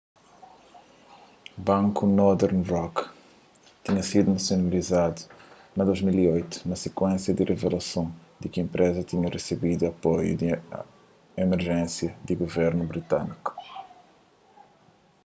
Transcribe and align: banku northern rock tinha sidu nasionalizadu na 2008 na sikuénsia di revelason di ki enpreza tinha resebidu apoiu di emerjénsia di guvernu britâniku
banku 1.67 2.03
northern 2.19 2.61
rock 2.73 2.95
tinha 3.83 4.03
sidu 4.09 4.29
nasionalizadu 4.37 5.21
na 5.75 5.83
2008 5.89 6.69
na 6.69 6.75
sikuénsia 6.83 7.35
di 7.35 7.43
revelason 7.51 8.07
di 8.39 8.47
ki 8.51 8.57
enpreza 8.65 9.07
tinha 9.09 9.33
resebidu 9.37 9.83
apoiu 9.85 10.33
di 10.41 10.47
emerjénsia 11.45 12.09
di 12.25 12.33
guvernu 12.43 12.83
britâniku 12.91 13.51